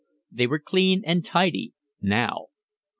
They 0.31 0.47
were 0.47 0.57
clean 0.57 1.03
and 1.05 1.23
tidy, 1.23 1.75
now. 2.01 2.47